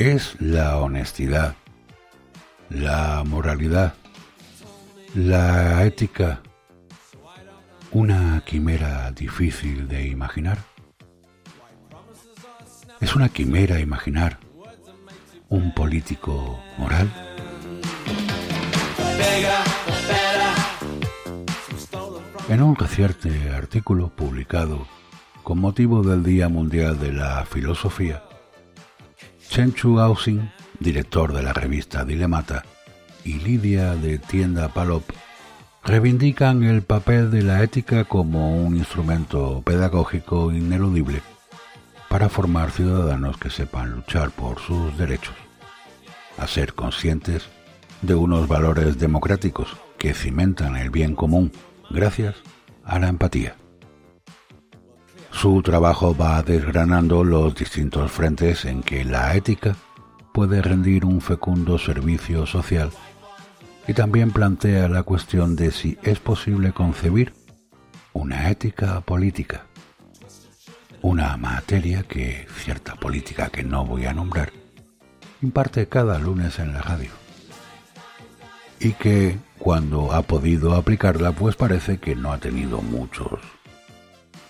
Es 0.00 0.40
la 0.40 0.78
honestidad, 0.78 1.56
la 2.70 3.22
moralidad, 3.26 3.92
la 5.14 5.84
ética, 5.84 6.40
una 7.90 8.42
quimera 8.46 9.10
difícil 9.12 9.88
de 9.88 10.06
imaginar. 10.06 10.56
Es 12.98 13.14
una 13.14 13.28
quimera 13.28 13.78
imaginar 13.78 14.38
un 15.50 15.74
político 15.74 16.58
moral. 16.78 17.12
En 22.48 22.62
un 22.62 22.74
reciente 22.74 23.50
artículo 23.50 24.08
publicado 24.08 24.86
con 25.42 25.58
motivo 25.58 26.02
del 26.02 26.22
Día 26.22 26.48
Mundial 26.48 26.98
de 26.98 27.12
la 27.12 27.44
Filosofía, 27.44 28.22
Chenchu 29.50 29.98
Ausing, 29.98 30.48
director 30.78 31.32
de 31.32 31.42
la 31.42 31.52
revista 31.52 32.04
Dilemata, 32.04 32.62
y 33.24 33.40
Lidia 33.40 33.96
de 33.96 34.18
Tienda 34.18 34.68
Palop 34.68 35.02
reivindican 35.82 36.62
el 36.62 36.82
papel 36.82 37.32
de 37.32 37.42
la 37.42 37.60
ética 37.64 38.04
como 38.04 38.56
un 38.56 38.76
instrumento 38.76 39.60
pedagógico 39.66 40.52
ineludible 40.52 41.20
para 42.08 42.28
formar 42.28 42.70
ciudadanos 42.70 43.38
que 43.38 43.50
sepan 43.50 43.90
luchar 43.90 44.30
por 44.30 44.60
sus 44.60 44.96
derechos, 44.96 45.34
a 46.38 46.46
ser 46.46 46.74
conscientes 46.74 47.48
de 48.02 48.14
unos 48.14 48.46
valores 48.46 49.00
democráticos 49.00 49.76
que 49.98 50.14
cimentan 50.14 50.76
el 50.76 50.90
bien 50.90 51.16
común 51.16 51.50
gracias 51.90 52.36
a 52.84 53.00
la 53.00 53.08
empatía. 53.08 53.56
Su 55.40 55.62
trabajo 55.62 56.14
va 56.14 56.42
desgranando 56.42 57.24
los 57.24 57.54
distintos 57.54 58.12
frentes 58.12 58.66
en 58.66 58.82
que 58.82 59.06
la 59.06 59.34
ética 59.34 59.74
puede 60.34 60.60
rendir 60.60 61.06
un 61.06 61.22
fecundo 61.22 61.78
servicio 61.78 62.44
social 62.44 62.90
y 63.88 63.94
también 63.94 64.32
plantea 64.32 64.86
la 64.88 65.02
cuestión 65.02 65.56
de 65.56 65.70
si 65.70 65.96
es 66.02 66.18
posible 66.18 66.72
concebir 66.72 67.32
una 68.12 68.50
ética 68.50 69.00
política, 69.00 69.64
una 71.00 71.38
materia 71.38 72.02
que 72.02 72.46
cierta 72.58 72.96
política 72.96 73.48
que 73.48 73.62
no 73.62 73.86
voy 73.86 74.04
a 74.04 74.12
nombrar 74.12 74.52
imparte 75.40 75.88
cada 75.88 76.18
lunes 76.18 76.58
en 76.58 76.74
la 76.74 76.82
radio 76.82 77.12
y 78.78 78.92
que 78.92 79.38
cuando 79.58 80.12
ha 80.12 80.20
podido 80.20 80.74
aplicarla 80.74 81.32
pues 81.32 81.56
parece 81.56 81.96
que 81.96 82.14
no 82.14 82.30
ha 82.30 82.36
tenido 82.36 82.82
muchos 82.82 83.40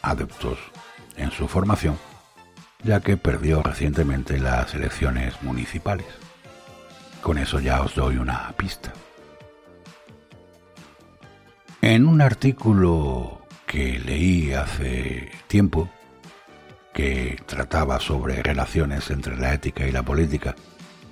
adeptos 0.02 0.58
en 1.16 1.30
su 1.30 1.48
formación, 1.48 1.98
ya 2.82 3.00
que 3.00 3.16
perdió 3.16 3.62
recientemente 3.62 4.38
las 4.38 4.74
elecciones 4.74 5.42
municipales. 5.42 6.06
Con 7.22 7.38
eso 7.38 7.60
ya 7.60 7.82
os 7.82 7.94
doy 7.94 8.16
una 8.16 8.52
pista. 8.56 8.92
En 11.82 12.06
un 12.06 12.20
artículo 12.20 13.42
que 13.66 13.98
leí 13.98 14.52
hace 14.52 15.30
tiempo, 15.46 15.88
que 16.92 17.40
trataba 17.46 18.00
sobre 18.00 18.42
relaciones 18.42 19.10
entre 19.10 19.36
la 19.36 19.54
ética 19.54 19.86
y 19.86 19.92
la 19.92 20.02
política, 20.02 20.56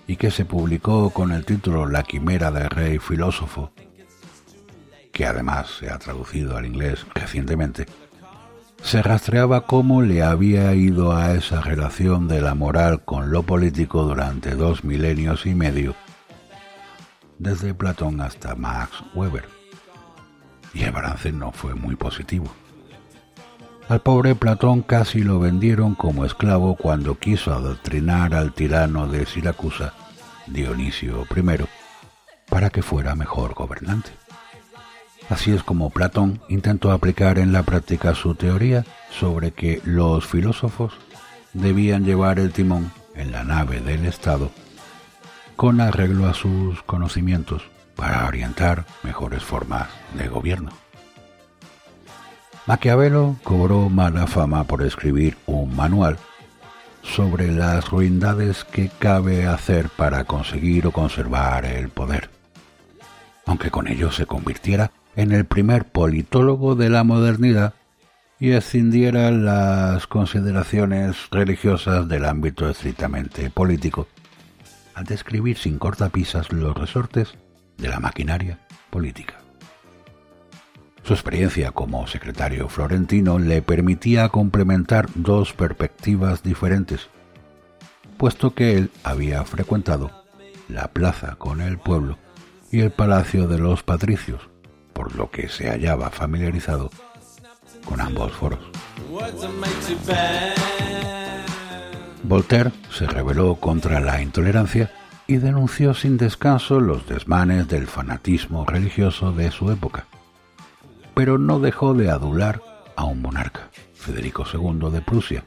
y 0.07 0.17
que 0.17 0.31
se 0.31 0.45
publicó 0.45 1.11
con 1.11 1.33
el 1.33 1.45
título 1.45 1.87
La 1.87 2.03
quimera 2.03 2.51
del 2.51 2.69
rey 2.71 2.99
filósofo, 2.99 3.73
que 5.13 5.27
además 5.27 5.69
se 5.79 5.91
ha 5.91 5.99
traducido 5.99 6.57
al 6.57 6.67
inglés 6.67 7.07
recientemente, 7.15 7.87
se 8.83 9.03
rastreaba 9.03 9.67
cómo 9.67 10.03
le 10.03 10.23
había 10.23 10.75
ido 10.75 11.15
a 11.15 11.33
esa 11.33 11.61
relación 11.61 12.29
de 12.29 12.41
la 12.41 12.55
moral 12.55 13.05
con 13.05 13.31
lo 13.31 13.43
político 13.43 14.05
durante 14.05 14.55
dos 14.55 14.85
milenios 14.85 15.47
y 15.47 15.55
medio, 15.55 15.95
desde 17.39 17.75
Platón 17.75 18.21
hasta 18.21 18.55
Max 18.55 19.03
Weber. 19.15 19.49
Y 20.75 20.85
el 20.85 20.93
balance 20.93 21.33
no 21.33 21.53
fue 21.53 21.75
muy 21.75 21.97
positivo. 21.97 22.47
Al 23.89 24.01
pobre 24.01 24.35
Platón 24.35 24.83
casi 24.83 25.23
lo 25.23 25.41
vendieron 25.41 25.95
como 25.95 26.27
esclavo 26.27 26.77
cuando 26.77 27.19
quiso 27.19 27.55
adoctrinar 27.55 28.35
al 28.35 28.53
tirano 28.53 29.09
de 29.09 29.25
Siracusa, 29.25 29.95
Dionisio 30.47 31.27
I, 31.35 31.65
para 32.49 32.69
que 32.71 32.83
fuera 32.83 33.15
mejor 33.15 33.55
gobernante. 33.55 34.11
Así 35.29 35.53
es 35.53 35.63
como 35.63 35.91
Platón 35.91 36.41
intentó 36.49 36.91
aplicar 36.91 37.39
en 37.39 37.53
la 37.53 37.63
práctica 37.63 38.15
su 38.15 38.35
teoría 38.35 38.85
sobre 39.11 39.53
que 39.53 39.81
los 39.85 40.27
filósofos 40.27 40.95
debían 41.53 42.05
llevar 42.05 42.39
el 42.39 42.53
timón 42.53 42.93
en 43.15 43.33
la 43.33 43.45
nave 43.45 43.81
del 43.81 44.07
Estado 44.07 44.51
con 45.59 45.81
arreglo 45.81 46.29
a 46.29 46.35
sus 46.35 46.83
conocimientos 46.85 47.63
para 47.97 48.27
orientar 48.27 48.87
mejores 49.03 49.43
formas 49.43 49.89
de 50.15 50.29
gobierno. 50.29 50.71
Maquiavelo 52.67 53.37
cobró 53.43 53.89
mala 53.89 54.29
fama 54.29 54.63
por 54.63 54.83
escribir 54.83 55.37
un 55.47 55.75
manual 55.75 56.17
sobre 57.03 57.51
las 57.51 57.91
ruindades 57.91 58.63
que 58.63 58.89
cabe 58.89 59.47
hacer 59.47 59.89
para 59.89 60.23
conseguir 60.23 60.87
o 60.87 60.93
conservar 60.93 61.65
el 61.65 61.89
poder, 61.89 62.31
aunque 63.45 63.73
con 63.73 63.89
ello 63.89 64.13
se 64.13 64.27
convirtiera 64.27 64.93
en 65.19 65.33
el 65.33 65.47
primer 65.47 65.85
politólogo 65.85 66.77
de 66.77 66.91
la 66.91 67.03
modernidad 67.03 67.75
y 68.39 68.53
escindiera 68.53 69.33
las 69.33 70.07
consideraciones 70.07 71.17
religiosas 71.33 72.07
del 72.07 72.25
ámbito 72.25 72.71
estrictamente 72.71 73.51
político, 73.51 74.07
al 74.95 75.07
describir 75.07 75.59
sin 75.59 75.77
cortapisas 75.77 76.53
los 76.53 76.77
resortes 76.77 77.35
de 77.79 77.89
la 77.89 77.99
maquinaria 77.99 78.61
política. 78.91 79.35
Su 81.03 81.15
experiencia 81.15 81.73
como 81.73 82.07
secretario 82.07 82.69
florentino 82.69 83.41
le 83.41 83.61
permitía 83.61 84.29
complementar 84.29 85.09
dos 85.17 85.53
perspectivas 85.53 86.45
diferentes, 86.45 87.09
puesto 88.19 88.55
que 88.55 88.77
él 88.77 88.93
había 89.03 89.43
frecuentado 89.43 90.13
la 90.69 90.93
plaza 90.93 91.35
con 91.35 91.61
el 91.61 91.77
pueblo 91.77 92.19
y 92.71 92.83
el 92.83 92.93
palacio 92.93 93.49
de 93.49 93.59
los 93.59 93.83
patricios, 93.83 94.49
lo 95.15 95.31
que 95.31 95.49
se 95.49 95.69
hallaba 95.69 96.11
familiarizado 96.11 96.91
con 97.85 98.01
ambos 98.01 98.33
foros. 98.33 98.61
Voltaire 102.23 102.73
se 102.91 103.07
rebeló 103.07 103.55
contra 103.57 104.01
la 104.01 104.21
intolerancia 104.21 104.91
y 105.27 105.37
denunció 105.37 105.95
sin 105.95 106.17
descanso 106.17 106.81
los 106.81 107.07
desmanes 107.07 107.69
del 107.69 107.87
fanatismo 107.87 108.65
religioso 108.65 109.33
de 109.33 109.51
su 109.51 109.71
época, 109.71 110.07
pero 111.15 111.39
no 111.39 111.61
dejó 111.61 111.95
de 111.95 112.11
adular 112.11 112.63
a 112.97 113.05
un 113.05 113.23
monarca, 113.23 113.71
Federico 113.95 114.45
II 114.53 114.91
de 114.91 115.01
Prusia, 115.01 115.45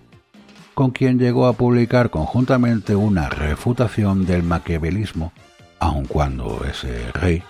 con 0.73 0.91
quien 0.91 1.19
llegó 1.19 1.47
a 1.47 1.53
publicar 1.53 2.09
conjuntamente 2.09 2.95
una 2.95 3.29
refutación 3.29 4.25
del 4.25 4.43
maquiavelismo, 4.43 5.33
aun 5.79 6.05
cuando 6.05 6.63
ese 6.63 7.11
rey 7.11 7.43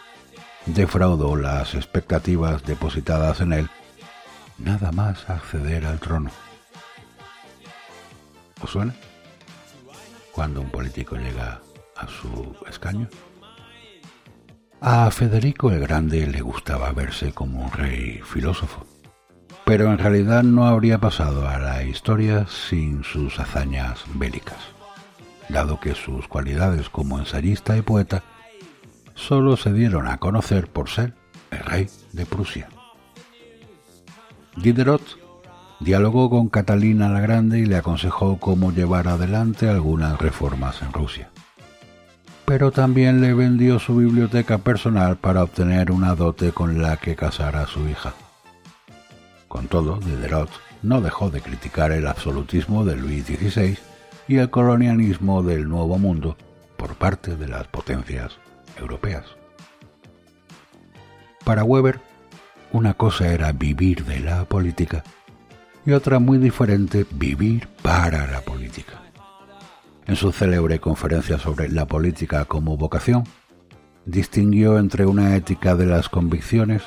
defraudó 0.66 1.36
las 1.36 1.76
expectativas 1.76 2.64
depositadas 2.64 3.42
en 3.42 3.54
él, 3.54 3.70
nada 4.58 4.92
más 4.92 5.30
acceder 5.30 5.86
al 5.86 6.00
trono. 6.00 6.32
¿Os 8.62 8.70
suena? 8.70 8.94
Cuando 10.32 10.62
un 10.62 10.70
político 10.70 11.16
llega 11.16 11.62
a 11.96 12.08
su 12.08 12.56
escaño. 12.70 13.10
A 14.80 15.12
Federico 15.12 15.72
el 15.72 15.80
Grande 15.80 16.26
le 16.26 16.42
gustaba 16.42 16.92
verse 16.92 17.34
como 17.34 17.66
un 17.66 17.72
rey 17.72 18.22
filósofo, 18.24 18.86
pero 19.66 19.92
en 19.92 20.00
realidad 20.00 20.44
no 20.44 20.66
habría 20.66 20.98
pasado 20.98 21.48
a 21.48 21.60
la 21.60 21.84
historia 21.84 22.48
sin 22.48 23.04
sus 23.04 23.40
hazañas 23.40 24.04
bélicas, 24.16 24.58
dado 25.50 25.80
que 25.80 25.94
sus 25.94 26.28
cualidades 26.28 26.90
como 26.90 27.20
ensayista 27.20 27.78
y 27.78 27.82
poeta 27.82 28.24
solo 29.22 29.56
se 29.56 29.72
dieron 29.72 30.08
a 30.08 30.18
conocer 30.18 30.68
por 30.68 30.90
ser 30.90 31.14
el 31.52 31.60
rey 31.60 31.88
de 32.12 32.26
Prusia. 32.26 32.70
Diderot 34.58 35.02
dialogó 35.80 36.30
con 36.30 36.50
Catalina 36.50 37.08
la 37.10 37.22
Grande 37.22 37.60
y 37.60 37.66
le 37.66 37.78
aconsejó 37.78 38.40
cómo 38.40 38.72
llevar 38.72 39.08
adelante 39.08 39.70
algunas 39.70 40.20
reformas 40.20 40.82
en 40.82 40.92
Rusia. 40.92 41.30
Pero 42.46 42.72
también 42.72 43.22
le 43.22 43.34
vendió 43.34 43.80
su 43.80 43.96
biblioteca 43.96 44.58
personal 44.58 45.18
para 45.18 45.44
obtener 45.44 45.92
una 45.92 46.16
dote 46.16 46.52
con 46.52 46.82
la 46.82 46.98
que 46.98 47.16
casar 47.16 47.56
a 47.56 47.68
su 47.68 47.88
hija. 47.88 48.14
Con 49.48 49.68
todo, 49.68 50.00
Diderot 50.00 50.50
no 50.82 51.00
dejó 51.00 51.30
de 51.30 51.42
criticar 51.42 51.92
el 51.92 52.08
absolutismo 52.08 52.84
de 52.84 52.98
Luis 52.98 53.26
XVI 53.26 53.78
y 54.28 54.38
el 54.38 54.50
colonialismo 54.50 55.44
del 55.44 55.70
Nuevo 55.70 55.98
Mundo 55.98 56.36
por 56.76 56.96
parte 56.96 57.36
de 57.36 57.48
las 57.48 57.68
potencias 57.68 58.41
Para 61.44 61.64
Weber, 61.64 62.00
una 62.72 62.94
cosa 62.94 63.28
era 63.28 63.52
vivir 63.52 64.06
de 64.06 64.20
la 64.20 64.46
política 64.46 65.04
y 65.86 65.94
otra 65.94 66.20
muy 66.20 66.38
diferente, 66.38 67.06
vivir 67.12 67.68
para 67.82 68.28
la 68.28 68.42
política. 68.42 69.02
En 70.06 70.16
su 70.16 70.32
célebre 70.32 70.80
conferencia 70.80 71.38
sobre 71.38 71.70
la 71.70 71.88
política 71.88 72.46
como 72.46 72.78
vocación, 72.78 73.24
distinguió 74.06 74.78
entre 74.78 75.06
una 75.06 75.36
ética 75.36 75.76
de 75.76 75.86
las 75.86 76.10
convicciones 76.10 76.84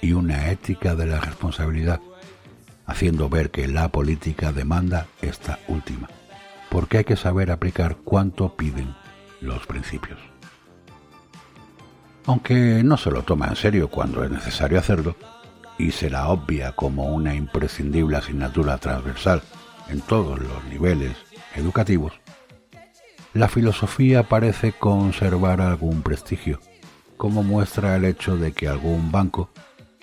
y 0.00 0.12
una 0.12 0.50
ética 0.50 0.94
de 0.94 1.06
la 1.06 1.20
responsabilidad, 1.20 2.00
haciendo 2.86 3.28
ver 3.28 3.50
que 3.50 3.68
la 3.68 3.88
política 3.88 4.52
demanda 4.52 5.06
esta 5.20 5.58
última, 5.68 6.08
porque 6.70 6.98
hay 6.98 7.04
que 7.04 7.16
saber 7.16 7.50
aplicar 7.50 7.96
cuanto 7.96 8.56
piden 8.56 8.94
los 9.40 9.66
principios. 9.66 10.29
Aunque 12.26 12.82
no 12.84 12.96
se 12.96 13.10
lo 13.10 13.22
toma 13.22 13.48
en 13.48 13.56
serio 13.56 13.88
cuando 13.88 14.22
es 14.24 14.30
necesario 14.30 14.78
hacerlo, 14.78 15.16
y 15.78 15.92
se 15.92 16.10
la 16.10 16.28
obvia 16.28 16.72
como 16.72 17.06
una 17.14 17.34
imprescindible 17.34 18.16
asignatura 18.16 18.78
transversal 18.78 19.42
en 19.88 20.00
todos 20.02 20.38
los 20.38 20.64
niveles 20.64 21.16
educativos, 21.56 22.12
la 23.32 23.48
filosofía 23.48 24.24
parece 24.24 24.72
conservar 24.72 25.60
algún 25.60 26.02
prestigio, 26.02 26.60
como 27.16 27.42
muestra 27.42 27.96
el 27.96 28.04
hecho 28.04 28.36
de 28.36 28.52
que 28.52 28.68
algún 28.68 29.12
banco 29.12 29.50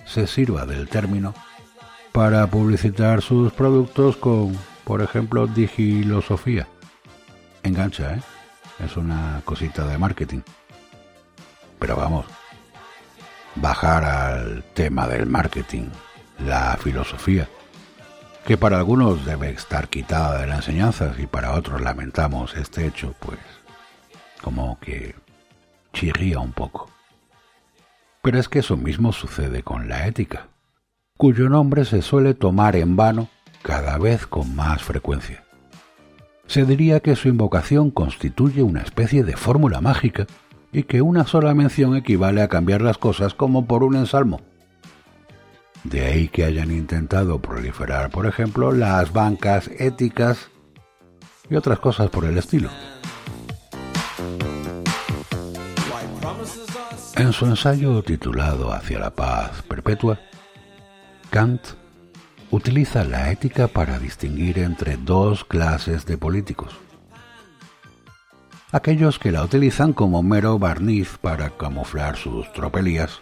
se 0.05 0.27
sirva 0.27 0.65
del 0.65 0.87
término 0.87 1.33
para 2.13 2.47
publicitar 2.47 3.21
sus 3.21 3.51
productos 3.51 4.17
con, 4.17 4.57
por 4.85 5.01
ejemplo, 5.01 5.45
digilosofía. 5.45 6.67
Engancha, 7.63 8.15
¿eh? 8.15 8.21
Es 8.83 8.95
una 8.95 9.41
cosita 9.43 9.85
de 9.85 9.97
marketing. 9.97 10.39
Pero 11.79 11.95
vamos, 11.95 12.25
bajar 13.55 14.03
al 14.03 14.63
tema 14.73 15.07
del 15.07 15.25
marketing, 15.25 15.89
la 16.39 16.77
filosofía, 16.77 17.47
que 18.45 18.57
para 18.57 18.77
algunos 18.77 19.25
debe 19.25 19.49
estar 19.49 19.89
quitada 19.89 20.39
de 20.39 20.47
las 20.47 20.67
enseñanzas 20.67 21.19
y 21.19 21.27
para 21.27 21.53
otros 21.53 21.81
lamentamos 21.81 22.55
este 22.55 22.87
hecho, 22.87 23.13
pues 23.19 23.39
como 24.41 24.79
que 24.79 25.15
chirría 25.93 26.39
un 26.39 26.53
poco. 26.53 26.89
Pero 28.21 28.39
es 28.39 28.49
que 28.49 28.59
eso 28.59 28.77
mismo 28.77 29.13
sucede 29.13 29.63
con 29.63 29.87
la 29.87 30.07
ética, 30.07 30.47
cuyo 31.17 31.49
nombre 31.49 31.85
se 31.85 32.01
suele 32.01 32.33
tomar 32.33 32.75
en 32.75 32.95
vano 32.95 33.29
cada 33.63 33.97
vez 33.97 34.27
con 34.27 34.55
más 34.55 34.83
frecuencia. 34.83 35.43
Se 36.47 36.65
diría 36.65 37.01
que 37.01 37.15
su 37.15 37.27
invocación 37.27 37.91
constituye 37.91 38.63
una 38.63 38.81
especie 38.81 39.23
de 39.23 39.35
fórmula 39.35 39.81
mágica 39.81 40.27
y 40.71 40.83
que 40.83 41.01
una 41.01 41.25
sola 41.25 41.53
mención 41.53 41.95
equivale 41.95 42.41
a 42.41 42.47
cambiar 42.47 42.81
las 42.81 42.97
cosas 42.97 43.33
como 43.33 43.65
por 43.65 43.83
un 43.83 43.95
ensalmo. 43.95 44.41
De 45.83 46.05
ahí 46.05 46.27
que 46.27 46.43
hayan 46.43 46.71
intentado 46.71 47.39
proliferar, 47.41 48.09
por 48.09 48.25
ejemplo, 48.25 48.71
las 48.71 49.13
bancas 49.13 49.69
éticas 49.79 50.49
y 51.49 51.55
otras 51.55 51.79
cosas 51.79 52.09
por 52.09 52.25
el 52.25 52.37
estilo. 52.37 52.69
En 57.15 57.33
su 57.33 57.45
ensayo 57.45 58.03
titulado 58.03 58.73
Hacia 58.73 58.99
la 58.99 59.11
paz 59.11 59.63
perpetua, 59.63 60.19
Kant 61.29 61.61
utiliza 62.51 63.03
la 63.03 63.31
ética 63.31 63.67
para 63.67 63.97
distinguir 63.97 64.59
entre 64.59 64.97
dos 64.97 65.43
clases 65.43 66.05
de 66.05 66.17
políticos 66.17 66.77
aquellos 68.71 69.19
que 69.19 69.31
la 69.31 69.43
utilizan 69.43 69.93
como 69.93 70.23
mero 70.23 70.59
barniz 70.59 71.17
para 71.19 71.49
camuflar 71.51 72.17
sus 72.17 72.51
tropelías, 72.53 73.21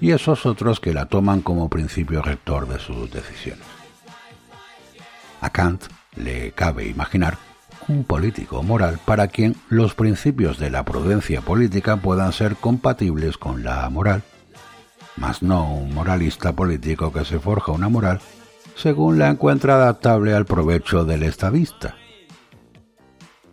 y 0.00 0.12
esos 0.12 0.46
otros 0.46 0.80
que 0.80 0.94
la 0.94 1.06
toman 1.06 1.42
como 1.42 1.68
principio 1.68 2.22
rector 2.22 2.66
de 2.68 2.78
sus 2.78 3.10
decisiones. 3.10 3.66
A 5.40 5.50
Kant 5.50 5.84
le 6.16 6.52
cabe 6.52 6.86
imaginar 6.86 7.38
un 7.88 8.04
político 8.04 8.62
moral 8.62 8.98
para 9.04 9.28
quien 9.28 9.56
los 9.68 9.94
principios 9.94 10.58
de 10.58 10.70
la 10.70 10.84
prudencia 10.84 11.40
política 11.40 11.96
puedan 11.96 12.32
ser 12.32 12.56
compatibles 12.56 13.36
con 13.36 13.64
la 13.64 13.88
moral, 13.90 14.22
mas 15.16 15.42
no 15.42 15.74
un 15.74 15.94
moralista 15.94 16.52
político 16.52 17.12
que 17.12 17.24
se 17.24 17.38
forja 17.38 17.72
una 17.72 17.88
moral 17.88 18.20
según 18.76 19.18
la 19.18 19.28
encuentra 19.28 19.74
adaptable 19.74 20.34
al 20.34 20.46
provecho 20.46 21.04
del 21.04 21.22
estadista, 21.22 21.96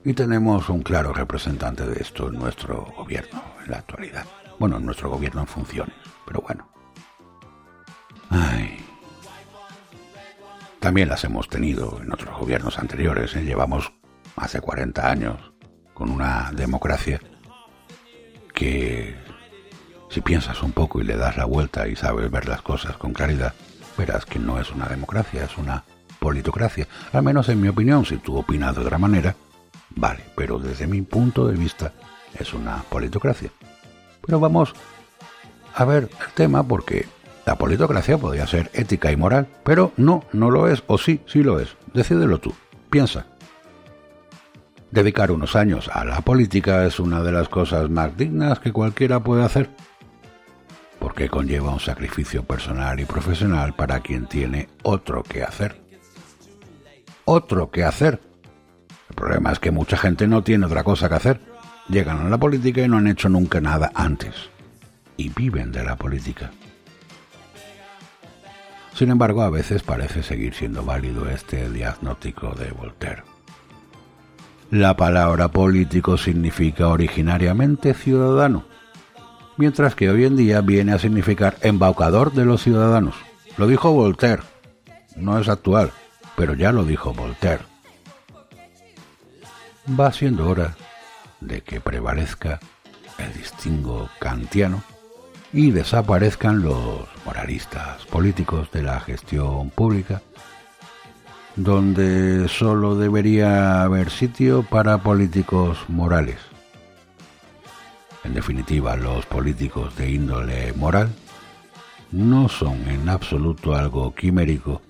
y 0.07 0.13
tenemos 0.13 0.69
un 0.69 0.83
claro 0.83 1.11
representante 1.11 1.85
de 1.85 2.01
esto 2.01 2.29
en 2.29 2.35
nuestro 2.35 2.85
gobierno 2.95 3.43
en 3.65 3.71
la 3.71 3.79
actualidad. 3.79 4.25
Bueno, 4.57 4.77
en 4.77 4.85
nuestro 4.85 5.09
gobierno 5.09 5.41
en 5.41 5.47
funciones, 5.47 5.97
pero 6.25 6.39
bueno. 6.39 6.65
Ay. 8.29 8.77
También 10.79 11.09
las 11.09 11.25
hemos 11.25 11.49
tenido 11.49 11.99
en 12.01 12.13
otros 12.13 12.39
gobiernos 12.39 12.79
anteriores. 12.79 13.35
¿eh? 13.35 13.43
Llevamos 13.43 13.91
hace 14.37 14.61
40 14.61 15.11
años 15.11 15.51
con 15.93 16.09
una 16.09 16.53
democracia 16.53 17.19
que 18.53 19.13
si 20.09 20.21
piensas 20.21 20.63
un 20.63 20.71
poco 20.71 21.01
y 21.01 21.03
le 21.03 21.17
das 21.17 21.35
la 21.35 21.43
vuelta 21.43 21.85
y 21.85 21.97
sabes 21.97 22.31
ver 22.31 22.47
las 22.47 22.61
cosas 22.61 22.95
con 22.95 23.11
claridad, 23.11 23.53
verás 23.97 24.25
que 24.25 24.39
no 24.39 24.57
es 24.57 24.71
una 24.71 24.85
democracia, 24.85 25.43
es 25.43 25.57
una 25.57 25.83
politocracia. 26.19 26.87
Al 27.11 27.23
menos 27.23 27.49
en 27.49 27.59
mi 27.59 27.67
opinión, 27.67 28.05
si 28.05 28.15
tú 28.15 28.37
opinas 28.37 28.73
de 28.73 28.81
otra 28.83 28.97
manera, 28.97 29.35
Vale, 29.97 30.23
pero 30.35 30.59
desde 30.59 30.85
mi 30.85 31.01
punto 31.01 31.47
de 31.47 31.57
vista 31.57 31.91
es 32.39 32.53
una 32.53 32.83
politocracia. 32.83 33.49
Pero 34.21 34.39
vamos 34.39 34.73
a 35.73 35.85
ver 35.85 36.09
el 36.25 36.33
tema 36.33 36.63
porque 36.63 37.07
la 37.47 37.55
politocracia 37.55 38.17
podría 38.17 38.45
ser 38.45 38.69
ética 38.73 39.11
y 39.11 39.15
moral, 39.15 39.47
pero 39.63 39.93
no, 39.97 40.23
no 40.33 40.51
lo 40.51 40.67
es, 40.67 40.83
o 40.85 40.99
sí, 40.99 41.21
sí 41.25 41.41
lo 41.41 41.59
es. 41.59 41.75
Decídelo 41.93 42.39
tú, 42.39 42.53
piensa. 42.91 43.25
Dedicar 44.91 45.31
unos 45.31 45.55
años 45.55 45.89
a 45.91 46.05
la 46.05 46.21
política 46.21 46.85
es 46.85 46.99
una 46.99 47.23
de 47.23 47.31
las 47.31 47.49
cosas 47.49 47.89
más 47.89 48.15
dignas 48.15 48.59
que 48.59 48.71
cualquiera 48.71 49.19
puede 49.21 49.43
hacer, 49.43 49.69
porque 50.99 51.27
conlleva 51.27 51.71
un 51.71 51.79
sacrificio 51.79 52.43
personal 52.43 52.99
y 52.99 53.05
profesional 53.05 53.73
para 53.73 53.99
quien 54.01 54.27
tiene 54.27 54.69
otro 54.83 55.23
que 55.23 55.43
hacer. 55.43 55.81
Otro 57.25 57.71
que 57.71 57.83
hacer, 57.83 58.21
problema 59.17 59.51
es 59.51 59.59
que 59.59 59.71
mucha 59.71 59.97
gente 59.97 60.27
no 60.27 60.43
tiene 60.43 60.67
otra 60.67 60.83
cosa 60.83 61.09
que 61.09 61.15
hacer. 61.15 61.41
Llegan 61.89 62.25
a 62.25 62.29
la 62.29 62.37
política 62.37 62.81
y 62.81 62.87
no 62.87 62.97
han 62.97 63.07
hecho 63.07 63.27
nunca 63.27 63.59
nada 63.59 63.91
antes. 63.95 64.33
Y 65.17 65.29
viven 65.29 65.71
de 65.71 65.83
la 65.83 65.95
política. 65.97 66.51
Sin 68.93 69.09
embargo, 69.09 69.41
a 69.41 69.49
veces 69.49 69.83
parece 69.83 70.23
seguir 70.23 70.53
siendo 70.53 70.83
válido 70.83 71.29
este 71.29 71.69
diagnóstico 71.69 72.53
de 72.53 72.71
Voltaire. 72.71 73.23
La 74.69 74.95
palabra 74.95 75.47
político 75.49 76.17
significa 76.17 76.87
originariamente 76.87 77.93
ciudadano, 77.93 78.65
mientras 79.55 79.95
que 79.95 80.09
hoy 80.09 80.25
en 80.25 80.35
día 80.35 80.61
viene 80.61 80.93
a 80.93 80.99
significar 80.99 81.57
embaucador 81.61 82.33
de 82.33 82.45
los 82.45 82.61
ciudadanos. 82.63 83.15
Lo 83.57 83.67
dijo 83.67 83.91
Voltaire. 83.91 84.43
No 85.15 85.39
es 85.39 85.47
actual, 85.47 85.91
pero 86.35 86.53
ya 86.53 86.71
lo 86.71 86.83
dijo 86.83 87.13
Voltaire 87.13 87.76
va 89.87 90.11
siendo 90.11 90.49
hora 90.49 90.75
de 91.39 91.61
que 91.61 91.79
prevalezca 91.79 92.59
el 93.17 93.33
distingo 93.33 94.09
kantiano 94.19 94.83
y 95.53 95.71
desaparezcan 95.71 96.61
los 96.61 97.07
moralistas 97.25 98.05
políticos 98.05 98.69
de 98.71 98.83
la 98.83 98.99
gestión 98.99 99.69
pública, 99.69 100.21
donde 101.55 102.47
solo 102.49 102.95
debería 102.95 103.81
haber 103.83 104.09
sitio 104.09 104.63
para 104.63 104.97
políticos 104.99 105.77
morales. 105.87 106.37
En 108.23 108.33
definitiva, 108.33 108.97
los 108.97 109.25
políticos 109.25 109.95
de 109.95 110.11
índole 110.11 110.73
moral 110.73 111.09
no 112.11 112.49
son 112.49 112.87
en 112.89 113.07
absoluto 113.07 113.73
algo 113.73 114.13
quimérico 114.13 114.81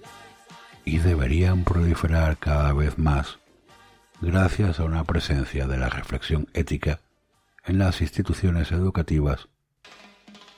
y 0.85 0.97
deberían 0.97 1.63
proliferar 1.63 2.37
cada 2.37 2.73
vez 2.73 2.97
más 2.97 3.37
gracias 4.21 4.79
a 4.79 4.83
una 4.83 5.03
presencia 5.03 5.67
de 5.67 5.77
la 5.77 5.89
reflexión 5.89 6.47
ética 6.53 6.99
en 7.65 7.77
las 7.77 8.01
instituciones 8.01 8.71
educativas 8.71 9.47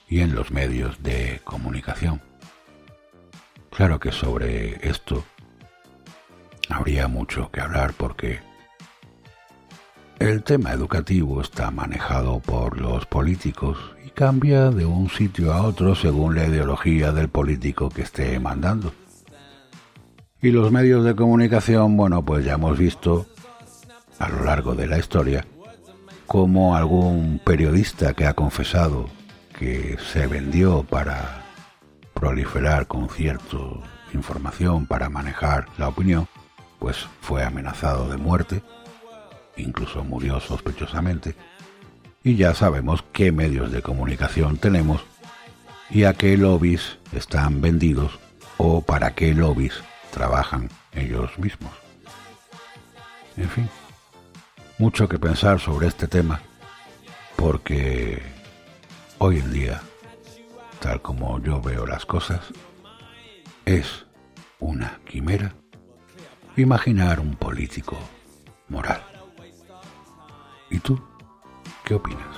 y 0.07 0.21
en 0.21 0.33
los 0.33 0.51
medios 0.51 1.01
de 1.03 1.41
comunicación. 1.43 2.21
Claro 3.69 3.99
que 3.99 4.11
sobre 4.11 4.87
esto 4.87 5.23
habría 6.69 7.07
mucho 7.07 7.49
que 7.51 7.61
hablar 7.61 7.93
porque 7.97 8.39
el 10.19 10.43
tema 10.43 10.73
educativo 10.73 11.41
está 11.41 11.71
manejado 11.71 12.39
por 12.39 12.77
los 12.77 13.05
políticos 13.05 13.77
y 14.05 14.09
cambia 14.09 14.69
de 14.69 14.85
un 14.85 15.09
sitio 15.09 15.53
a 15.53 15.61
otro 15.63 15.95
según 15.95 16.35
la 16.35 16.45
ideología 16.47 17.11
del 17.11 17.29
político 17.29 17.89
que 17.89 18.01
esté 18.01 18.39
mandando. 18.39 18.91
Y 20.41 20.51
los 20.51 20.71
medios 20.71 21.03
de 21.03 21.15
comunicación, 21.15 21.97
bueno, 21.97 22.23
pues 22.23 22.45
ya 22.45 22.53
hemos 22.53 22.77
visto 22.77 23.27
a 24.19 24.29
lo 24.29 24.43
largo 24.43 24.75
de 24.75 24.88
la 24.88 24.97
historia 24.99 25.45
como 26.27 26.75
algún 26.75 27.41
periodista 27.43 28.13
que 28.13 28.27
ha 28.27 28.33
confesado 28.33 29.09
que 29.57 29.97
se 30.13 30.27
vendió 30.27 30.83
para 30.83 31.43
proliferar 32.13 32.85
con 32.85 33.09
cierta 33.09 33.57
información 34.13 34.85
para 34.85 35.09
manejar 35.09 35.65
la 35.77 35.88
opinión, 35.88 36.27
pues 36.77 37.07
fue 37.21 37.43
amenazado 37.43 38.09
de 38.09 38.17
muerte, 38.17 38.61
incluso 39.57 40.03
murió 40.03 40.39
sospechosamente, 40.39 41.35
y 42.23 42.35
ya 42.35 42.53
sabemos 42.53 43.03
qué 43.11 43.31
medios 43.31 43.71
de 43.71 43.81
comunicación 43.81 44.57
tenemos 44.57 45.01
y 45.89 46.03
a 46.03 46.13
qué 46.13 46.38
lobbies 46.38 46.99
están 47.11 47.59
vendidos 47.61 48.19
o 48.57 48.81
para 48.81 49.15
qué 49.15 49.33
lobbies 49.33 49.81
trabajan 50.11 50.69
ellos 50.93 51.38
mismos. 51.39 51.71
En 53.38 53.49
fin, 53.49 53.69
mucho 54.79 55.07
que 55.07 55.19
pensar 55.19 55.59
sobre 55.59 55.88
este 55.88 56.07
tema, 56.07 56.41
porque 57.36 58.24
hoy 59.19 59.39
en 59.39 59.51
día, 59.51 59.81
tal 60.79 61.01
como 61.01 61.39
yo 61.41 61.62
veo 61.62 61.86
las 61.86 62.05
cosas, 62.05 62.39
es 63.65 64.05
una 64.59 65.00
quimera 65.05 65.53
imaginar 66.55 67.19
un 67.19 67.36
político 67.36 67.98
moral. 68.69 69.03
¿Y 70.69 70.79
tú 70.79 71.00
qué 71.83 71.95
opinas? 71.95 72.38